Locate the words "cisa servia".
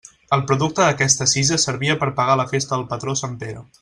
1.33-1.99